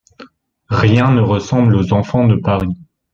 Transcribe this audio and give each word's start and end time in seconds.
Rien 0.71 1.11
ne 1.11 1.21
ressemble 1.21 1.75
aux 1.75 1.93
enfants 1.93 2.25
de 2.25 2.35
Paris. 2.35 2.75